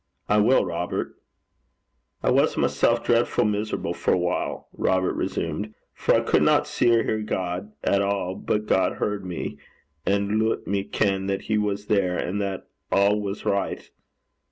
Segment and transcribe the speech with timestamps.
[0.29, 1.15] 'I will, Robert.'
[2.23, 7.03] 'I was mysel' dreidfu' miserable for a while,' Robert resumed, 'for I cudna see or
[7.03, 9.59] hear God at a'; but God heard me,
[10.03, 13.91] and loot me ken that he was there an' that a' was richt.